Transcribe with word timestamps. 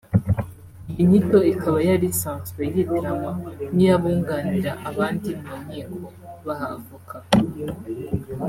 Iyi 0.91 1.03
nyito 1.09 1.39
ikaba 1.53 1.77
yari 1.89 2.05
isanzwe 2.13 2.61
yitiranywa 2.73 3.31
n’iy’abunganira 3.73 4.71
abandi 4.89 5.29
mu 5.43 5.55
nkiko 5.63 5.97
(ba 6.45 6.55
avoka) 6.73 7.17